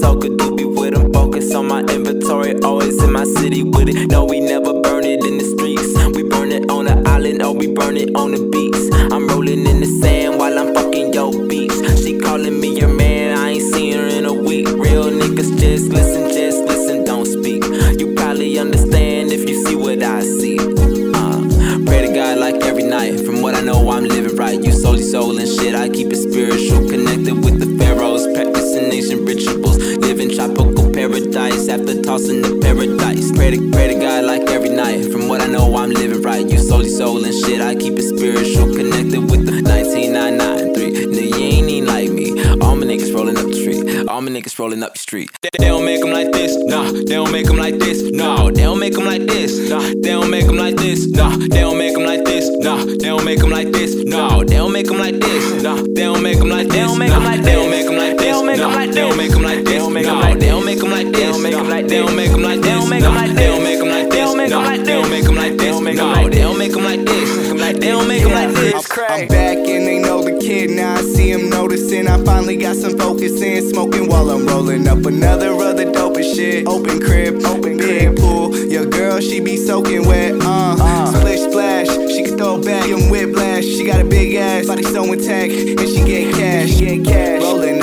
Tossing 32.04 32.42
the 32.42 32.60
paradise. 32.62 33.32
Pray 33.32 33.52
to 33.52 33.72
pray 33.72 33.88
to 33.94 34.00
God 34.00 34.26
like 34.26 34.44
every 34.50 34.70
night. 34.70 35.12
From 35.12 35.28
what 35.28 35.42
I 35.42 35.48
know, 35.48 35.76
I'm 35.76 35.90
living 35.90 36.22
right. 36.22 36.48
You 36.48 36.58
solely 36.58 36.90
soul 36.90 37.24
and 37.24 37.34
shit. 37.34 37.62
I 37.62 37.76
keep 37.76 37.94
it 37.98 38.04
spiritual, 38.04 38.76
connected 38.76 39.22
with 39.32 39.46
the 39.46 39.62
19993. 39.62 40.84
Nigga, 41.14 41.40
you 41.40 41.46
ain't 41.46 41.70
even 41.70 41.88
like 41.88 42.12
me. 42.12 42.32
All 42.62 42.76
my 42.76 42.86
niggas 42.86 43.14
rolling 43.14 43.38
up 43.38 43.48
the 43.48 43.56
street. 43.56 44.08
All 44.08 44.22
my 44.22 44.32
niggas 44.32 44.58
rolling 44.60 44.84
up 44.84 44.94
the 44.94 45.00
street. 45.00 45.32
They, 45.42 45.50
they 45.58 45.68
don't 45.68 45.86
make 45.86 46.02
them 46.02 46.12
like 46.12 46.32
this, 46.32 46.56
nah. 46.58 46.92
They 46.92 47.16
don't 47.16 47.32
make 47.32 47.48
them 47.48 47.58
like 47.58 47.80
this, 47.80 48.02
no. 48.12 48.52
They 48.52 48.64
don't 48.64 48.80
make 48.80 48.94
them 48.94 49.06
like 49.06 49.26
this, 49.26 49.70
nah. 49.70 49.80
They 49.80 50.12
don't 50.12 50.30
make 50.30 50.46
them 50.46 50.58
like 50.58 50.76
this, 50.76 51.08
nah. 51.08 51.30
They 51.38 51.62
don't 51.62 51.78
make 51.78 51.94
them 51.94 52.06
like 52.06 52.26
this, 52.26 52.50
nah. 52.60 52.78
They 52.86 52.98
don't 52.98 53.26
make 53.26 53.40
them 53.40 53.50
like 53.50 53.72
this, 53.72 53.96
no. 53.96 54.44
They 54.44 54.56
don't 54.56 54.74
make 54.74 54.88
them 54.88 54.98
like 55.00 55.20
this, 55.20 55.64
nah. 55.64 55.76
They 55.82 56.04
don't 56.04 56.22
make 56.22 56.38
them 56.38 56.50
like 56.50 56.68
this, 56.70 56.98
nah. 56.98 57.16
They 57.16 57.52
don't 57.54 57.70
make 57.72 57.86
them 57.86 57.98
like 57.98 58.18
this, 58.18 58.42
nah. 58.42 58.86
They 58.86 58.92
don't 58.92 59.18
make 59.18 59.32
them 59.32 59.42
like 59.44 59.64
this, 59.64 59.72
no. 59.72 59.72
They 59.72 59.78
don't 59.78 59.94
make 59.94 60.06
them 60.06 60.20
like 60.20 60.40
this, 60.40 60.53
nah. 60.82 60.96
They 60.96 61.26
don't 61.26 61.42
make 61.42 61.54
them 61.54 61.70
like 61.70 61.88
this, 61.88 61.92
they 61.92 62.00
don't 62.00 62.16
make 62.16 62.32
them 62.32 62.42
like 62.42 62.62
this, 62.62 62.90
nah. 62.90 63.28
They 63.28 63.48
don't 63.48 63.64
make 63.64 63.80
them 63.80 63.90
like 63.90 64.10
this. 64.10 64.14
They 64.14 64.94
don't 64.94 65.10
make 65.10 65.26
them 65.26 65.36
like 65.36 65.58
this, 65.58 65.80
no. 65.82 66.30
They 66.30 66.42
don't 66.42 66.58
make 66.58 66.72
them 66.72 66.84
like 66.84 67.06
this, 67.06 67.80
they 67.80 67.90
don't 67.92 68.08
make 68.08 68.24
them 68.24 68.32
like 68.32 68.50
this. 68.56 68.90
I'm 69.10 69.28
back 69.28 69.58
and 69.58 69.88
they 69.88 70.00
know 70.00 70.24
the 70.24 70.38
kid. 70.40 70.70
Now 70.72 70.96
I 70.96 71.02
see 71.02 71.32
him 71.32 71.50
noticing. 71.50 72.08
I 72.08 72.24
finally 72.24 72.56
got 72.56 72.76
some 72.76 72.98
focus 72.98 73.42
in. 73.42 73.70
Smoking 73.70 74.08
while 74.08 74.30
I'm 74.30 74.46
rolling 74.46 74.88
up 74.88 75.06
another 75.06 75.52
other 75.54 75.92
dope 75.92 76.18
as 76.18 76.34
shit. 76.34 76.68
Open 76.68 77.02
crib, 77.02 77.44
open 77.46 77.78
big 77.78 78.16
pool. 78.18 78.56
Your 78.56 78.86
girl, 78.86 79.20
she 79.20 79.40
be 79.40 79.58
soaking 79.58 80.08
wet. 80.08 80.34
Uh, 80.42 81.06
splish 81.08 81.42
splash. 81.42 81.88
She 82.12 82.24
can 82.24 82.38
throw 82.38 82.62
back 82.62 82.88
and 82.88 83.12
whiplash. 83.12 83.64
She 83.64 83.86
got 83.86 84.00
a 84.00 84.06
big 84.06 84.36
ass, 84.36 84.68
body 84.68 84.84
so 84.84 85.04
intact, 85.04 85.52
and 85.52 85.90
she 85.90 86.04
get 86.06 86.34
cash. 86.36 86.70
She 86.70 86.86
get 86.86 87.06
cash. 87.06 87.42
Rolling 87.42 87.82
up 87.82 87.83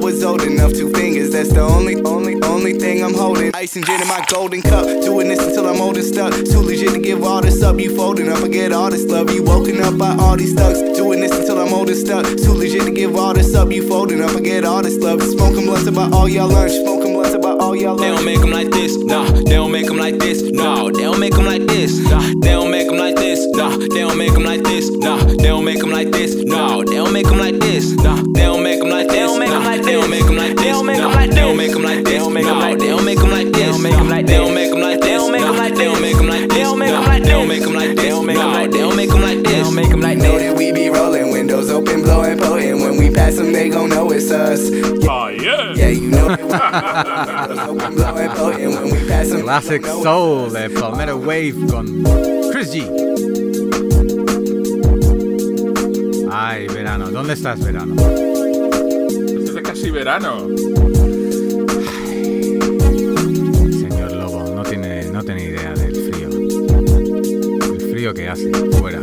was 0.00 0.22
old 0.22 0.42
enough. 0.42 0.72
Two 0.72 0.90
fingers, 0.92 1.30
that's 1.32 1.52
the 1.52 1.60
only, 1.60 1.96
only, 2.02 2.40
only 2.42 2.74
thing 2.74 3.02
I'm 3.02 3.14
holding. 3.14 3.54
Ice 3.54 3.76
and 3.76 3.84
gin 3.84 4.00
in 4.00 4.08
my 4.08 4.24
golden 4.28 4.62
cup. 4.62 4.84
Doing 5.02 5.28
this 5.28 5.44
until 5.44 5.66
I'm 5.68 5.80
old 5.80 5.96
and 5.96 6.04
stuck. 6.04 6.32
Too 6.32 6.60
legit 6.60 6.92
to 6.94 7.00
give 7.00 7.22
all 7.22 7.40
this 7.40 7.62
up. 7.62 7.78
You 7.78 7.94
folding 7.96 8.28
up, 8.28 8.42
I 8.42 8.48
get 8.48 8.72
all 8.72 8.90
this 8.90 9.04
love. 9.04 9.30
You 9.30 9.42
woken 9.42 9.80
up 9.80 9.98
by 9.98 10.14
all 10.16 10.36
these 10.36 10.54
thugs. 10.54 10.80
Doing 10.96 11.20
this 11.20 11.32
until 11.36 11.58
I'm 11.58 11.72
old 11.72 11.88
and 11.88 11.98
stuck. 11.98 12.24
Too 12.26 12.52
legit 12.52 12.82
to 12.82 12.90
give 12.90 13.16
all 13.16 13.34
this 13.34 13.54
up. 13.54 13.70
You 13.70 13.86
folding 13.88 14.20
up, 14.20 14.30
I 14.30 14.40
get 14.40 14.64
all 14.64 14.82
this 14.82 14.96
love. 14.98 15.22
Smoking 15.22 15.66
blunts 15.66 15.86
about 15.86 16.12
all 16.12 16.28
y'all 16.28 16.48
lunch. 16.48 16.72
Smoking 16.72 17.14
blunts 17.14 17.34
about 17.34 17.60
all 17.60 17.76
y'all 17.76 17.96
They 17.96 18.08
don't 18.08 18.24
make 18.24 18.40
them 18.40 18.50
like 18.50 18.70
this, 18.70 18.96
nah. 18.96 19.24
They 19.24 19.56
don't 19.56 19.72
make 19.72 19.86
them 19.86 19.98
like 19.98 20.18
this, 20.18 20.42
no. 20.42 20.90
They 20.90 21.02
don't 21.02 21.20
make 21.20 21.34
them 21.34 21.44
like 21.44 21.66
this, 21.66 21.98
nah. 21.98 22.20
They 22.40 22.50
don't 22.50 22.70
make 22.70 22.88
them 22.88 22.98
like 22.98 23.16
this, 23.16 23.46
nah. 23.56 23.76
They 23.76 24.00
don't 24.00 24.18
make 24.18 24.32
them 24.32 24.44
like 24.44 24.62
this, 24.62 24.90
nah. 24.90 25.16
They 25.18 25.48
don't 25.48 25.64
make 25.64 25.80
them 25.80 25.90
like 25.90 26.10
this, 26.10 26.34
no. 26.34 26.84
They 26.84 26.96
don't 26.96 27.12
make 27.12 27.26
them 27.26 27.38
like 27.38 27.58
this, 27.58 27.92
nah. 27.96 28.07
Nah. 30.08 30.16
They 30.16 30.16
don't 30.16 30.16
make 30.16 30.26
them 30.26 30.36
like 30.36 30.56
this, 30.56 30.82
nah. 30.82 31.26
They 31.26 31.40
don't 31.40 31.56
make 31.56 31.72
them 31.72 31.82
like 31.82 32.04
this, 32.04 32.22
no. 32.22 32.76
They 32.76 32.88
don't 32.88 33.04
make 33.04 33.18
them 33.18 33.30
like 33.30 33.52
this, 33.52 33.60
they 33.60 33.66
don't 33.68 33.82
make 33.82 33.96
them 33.96 34.08
like 34.08 34.26
this, 34.26 34.30
they 34.30 34.38
don't 34.38 34.54
make 34.54 34.70
them 34.70 34.80
like 34.80 35.00
this, 35.00 35.08
they 35.08 35.14
don't 35.14 35.32
make 35.32 35.48
them 35.48 35.60
like 35.60 35.68
this, 35.70 35.78
they 35.78 35.84
don't 35.84 36.00
make 36.00 36.16
them 36.16 36.26
like 36.28 36.48
this, 36.48 36.56
they 36.56 36.62
don't 36.62 37.48
make 37.48 37.60
them 37.62 37.74
like 37.74 37.94
this, 37.94 38.02
they 38.02 38.08
don't 38.08 38.26
make 38.26 38.38
them 38.38 38.52
like 38.52 38.70
this, 38.70 38.72
they 38.72 38.80
don't 38.80 38.96
make 38.96 39.10
them 39.10 39.20
like 39.20 39.38
this, 39.38 39.52
they 39.52 39.62
don't 39.62 39.74
make 39.74 39.90
them 39.90 40.00
like 40.00 40.18
Know 40.18 40.38
that 40.38 40.56
we 40.56 40.72
be 40.72 40.88
rolling, 40.88 41.30
windows 41.30 41.70
open, 41.70 42.02
blowing 42.02 42.38
potent. 42.38 42.80
When 42.80 42.96
we 42.96 43.10
pass 43.10 43.36
them, 43.36 43.52
they 43.52 43.68
gon' 43.68 43.90
know 43.90 44.10
it's 44.10 44.30
us. 44.30 44.70
Oh, 45.08 45.28
yeah. 45.28 45.74
Yeah, 45.74 45.88
you 45.88 46.10
know 46.10 46.28
that 46.28 46.40
we 46.40 46.46
windows 47.32 47.68
open, 47.68 47.94
blowing 47.94 48.30
potent. 48.30 48.74
When 48.74 48.84
we 48.90 49.08
pass 49.08 49.28
them, 49.28 49.42
Classic 49.42 49.84
Soul 49.84 50.50
de 50.50 50.70
Palmetto 50.70 51.16
Wave 51.18 51.54
con 51.70 51.86
Chris 52.50 52.72
G. 52.72 52.84
Ay, 56.30 56.66
verano, 56.68 57.10
¿dónde 57.10 57.34
estás, 57.34 57.60
verano? 57.60 57.94
Verano. 59.98 60.46
Señor 63.72 64.12
Lobo, 64.12 64.54
no 64.54 64.62
tiene, 64.62 65.04
no 65.06 65.24
tiene 65.24 65.42
idea 65.42 65.72
del 65.72 66.12
frío. 66.12 66.28
El 67.74 67.90
frío 67.90 68.14
que 68.14 68.28
hace 68.28 68.48
fuera. 68.78 69.00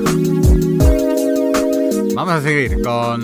Vamos 2.16 2.34
a 2.34 2.42
seguir 2.42 2.82
con 2.82 3.22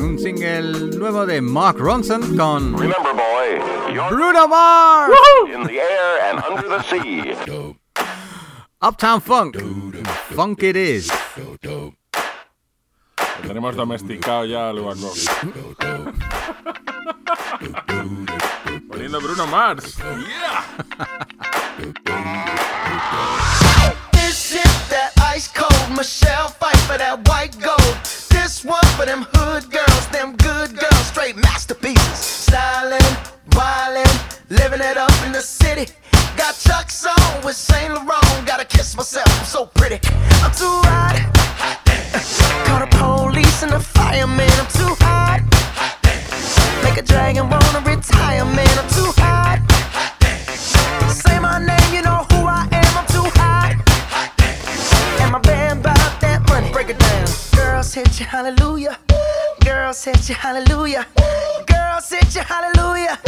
un 0.00 0.16
single 0.20 0.96
nuevo 0.96 1.26
de 1.26 1.40
Mark 1.40 1.78
Ronson 1.80 2.36
con 2.36 2.78
Remember, 2.78 3.12
boy, 3.12 3.92
you're 3.92 4.10
Bruno 4.14 4.46
Mars. 4.46 5.12
in 5.52 5.64
the 5.64 5.80
air 5.80 6.30
and 6.30 6.40
under 6.48 6.68
the 6.68 6.82
sea. 6.84 7.34
Uptown 8.80 9.20
Funk. 9.20 9.56
Funk 10.36 10.62
it 10.62 10.76
is. 10.76 11.10
Lo 11.64 11.90
tenemos 13.48 13.74
domesticado 13.74 14.44
ya 14.44 14.68
al 14.70 14.80
guaco. 14.80 15.12
Poniendo 18.88 19.20
Bruno 19.20 19.46
Mars. 19.46 19.96
This 24.12 24.52
is 24.52 24.88
that 24.90 25.12
ice 25.18 25.48
cold 25.48 25.96
Michelle 25.96 26.48
fight 26.48 26.76
for 26.80 26.98
that 26.98 27.26
white 27.26 27.58
gold. 27.58 27.96
This 28.28 28.64
one 28.64 28.84
for 28.96 29.06
them 29.06 29.26
hood 29.32 29.70
girls, 29.70 30.08
them 30.08 30.36
good 30.36 30.78
girls, 30.78 31.06
straight 31.06 31.36
masterpieces. 31.36 32.18
Styling, 32.18 33.00
wildin', 33.50 34.50
living 34.50 34.80
it 34.80 34.98
up 34.98 35.12
in 35.24 35.32
the 35.32 35.40
city. 35.40 35.90
Got 36.36 36.54
Chuck's 36.58 37.06
on 37.06 37.44
with 37.44 37.56
Saint 37.56 37.94
Laurent. 37.94 38.46
Gotta 38.46 38.64
kiss 38.64 38.94
myself, 38.94 39.28
I'm 39.38 39.46
so 39.46 39.66
pretty. 39.66 40.00
I'm 40.42 40.52
too 40.52 40.80
hot. 40.84 41.37
Hit 60.08 60.28
you 60.28 60.34
hallelujah. 60.34 61.06
Girl, 61.66 62.00
hit 62.00 62.34
you 62.34 62.40
hallelujah. 62.40 63.27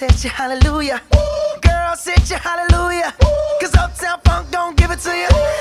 Hit 0.00 0.24
you, 0.24 0.30
hallelujah. 0.30 1.02
girl. 1.60 1.94
hit 1.94 2.30
you, 2.30 2.36
hallelujah. 2.36 3.14
Cause 3.60 3.74
Uptown 3.74 4.18
Funk 4.24 4.50
don't 4.50 4.74
give 4.74 4.90
it 4.90 4.98
to 5.00 5.10
you. 5.10 5.28
Cause 5.28 5.59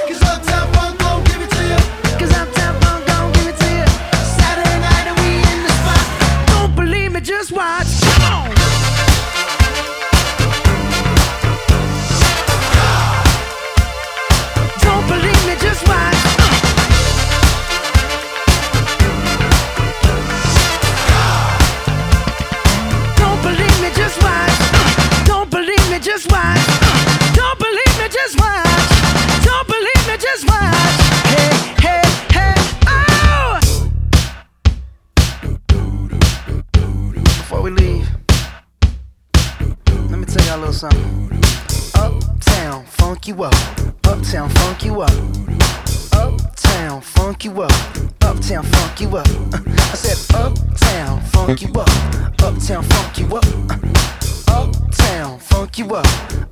little 40.69 40.89
something. 40.89 41.41
Uptown, 41.95 42.85
funk 42.85 43.27
you 43.27 43.43
up. 43.43 43.53
Uptown, 44.05 44.49
funk 44.49 44.85
you 44.85 45.01
up. 45.01 45.11
Uptown, 46.13 47.01
funk 47.01 47.45
you 47.45 47.61
up. 47.61 47.71
Uptown, 48.21 48.63
funk 48.63 49.01
you 49.01 49.17
up. 49.17 49.27
I 49.55 49.95
said, 49.95 50.35
Uptown, 50.35 51.21
funk 51.21 51.61
you 51.61 51.69
up. 51.73 51.89
Uptown, 52.41 52.83
funk 52.83 53.17
you 53.17 53.35
up. 53.35 53.45
Uptown, 54.47 55.39
funk 55.39 55.77
you 55.77 55.95
up. 55.95 56.05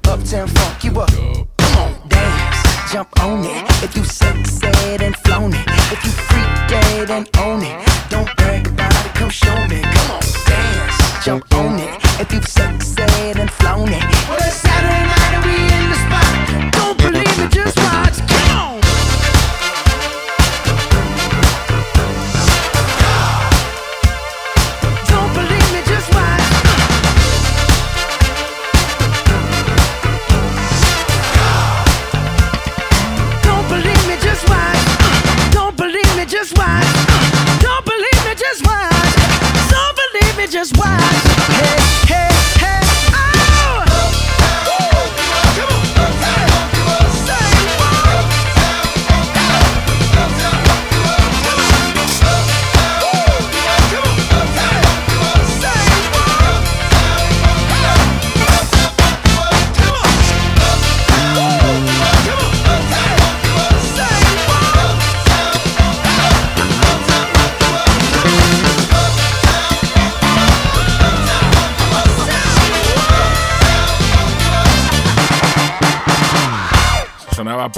Uptown, 0.08 0.48
funk 0.48 0.84
you 0.84 1.00
up. 1.00 1.12
Come 1.58 1.78
on, 1.78 2.10
dance, 2.10 2.92
jump 2.92 3.10
on 3.22 3.46
it. 3.46 3.84
If 3.84 3.96
you 3.96 4.04
sexed 4.04 4.64
and 4.64 5.16
flown 5.18 5.54
it, 5.54 5.68
if 5.92 6.04
you 6.04 6.12
freak 6.12 6.70
dead 6.70 7.12
and 7.12 7.30
own 7.38 7.62
it, 7.62 7.88
don't 8.10 8.30
brag 8.38 8.68
about 8.68 9.06
it. 9.06 9.14
Come 9.14 9.30
show 9.30 9.68
me. 9.68 9.82
Come 9.82 10.12
on, 10.12 10.22
dance, 10.48 11.26
jump 11.26 11.54
on 11.54 11.80
it. 11.80 12.07
If 12.20 12.34
you've 12.34 12.48
sexed 12.48 13.00
and 13.00 13.52
flown 13.52 13.90
it, 13.90 14.02
well 14.28 14.38
it's 14.40 14.56
Saturday 14.56 15.04
night 15.06 15.46
we 15.46 15.54
in 15.54 15.90
the 15.92 15.96
spot. 15.96 16.74
Don't 16.74 16.98
believe 16.98 17.27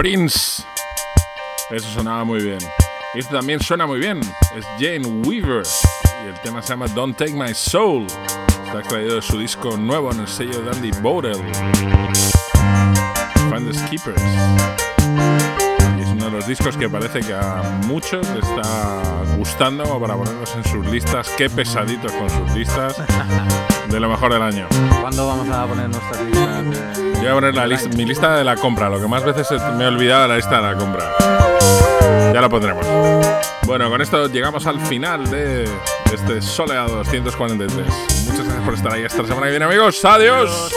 Prince. 0.09 0.63
Eso 1.69 1.87
sonaba 1.93 2.23
muy 2.23 2.41
bien. 2.41 2.57
Esto 3.13 3.35
también 3.35 3.59
suena 3.59 3.85
muy 3.85 3.99
bien. 3.99 4.19
Es 4.55 4.65
Jane 4.79 5.05
Weaver. 5.05 5.61
Y 6.25 6.29
el 6.29 6.33
tema 6.41 6.63
se 6.63 6.69
llama 6.69 6.87
Don't 6.87 7.15
Take 7.15 7.33
My 7.33 7.53
Soul. 7.53 8.07
Está 8.65 8.79
extraído 8.79 9.17
de 9.17 9.21
su 9.21 9.37
disco 9.37 9.77
nuevo 9.77 10.11
en 10.11 10.21
el 10.21 10.27
sello 10.27 10.61
de 10.63 10.71
Andy 10.71 10.89
Bowdell. 11.03 11.37
Finders 13.51 13.81
Keepers. 13.83 14.19
Y 15.99 16.01
es 16.01 16.07
uno 16.07 16.25
de 16.25 16.31
los 16.31 16.47
discos 16.47 16.75
que 16.75 16.89
parece 16.89 17.19
que 17.19 17.35
a 17.35 17.79
muchos 17.85 18.27
les 18.29 18.43
está 18.43 19.23
gustando 19.37 19.83
para 19.99 20.15
ponerlos 20.15 20.55
en 20.55 20.63
sus 20.63 20.87
listas. 20.87 21.29
Qué 21.37 21.51
pesaditos 21.51 22.11
con 22.13 22.27
sus 22.31 22.51
listas. 22.57 22.95
De 23.89 23.99
lo 23.99 24.09
mejor 24.09 24.33
del 24.33 24.41
año. 24.41 24.65
¿Cuándo 25.01 25.27
vamos 25.27 25.47
a 25.49 25.67
poner 25.67 25.87
nuestras 25.87 26.21
listas? 26.23 26.97
de- 26.97 27.08
Yo 27.21 27.25
voy 27.25 27.31
a 27.31 27.33
poner 27.33 27.55
la 27.55 27.67
mi 27.97 28.05
lista 28.05 28.37
de 28.37 28.45
la 28.45 28.55
compra, 28.55 28.89
lo 28.89 29.01
que 29.01 29.07
más 29.07 29.23
veces 29.25 29.51
me 29.75 29.83
he 29.83 29.87
olvidado 29.87 30.21
de 30.21 30.27
la 30.29 30.35
lista 30.37 30.55
de 30.55 30.61
la 30.61 30.75
compra. 30.75 31.11
Ya 32.33 32.39
la 32.39 32.47
pondremos. 32.47 32.85
Bueno, 33.65 33.89
con 33.89 34.01
esto 34.01 34.27
llegamos 34.27 34.65
al 34.65 34.79
final 34.79 35.29
de 35.29 35.65
este 36.13 36.41
soleado 36.41 36.95
243. 36.95 37.87
Muchas 38.25 38.45
gracias 38.45 38.63
por 38.63 38.73
estar 38.73 38.93
ahí 38.93 39.03
esta 39.03 39.25
semana 39.27 39.47
que 39.47 39.51
viene, 39.51 39.65
amigos. 39.65 40.03
Adiós. 40.05 40.71